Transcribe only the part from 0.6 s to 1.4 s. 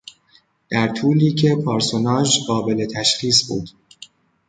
در طولی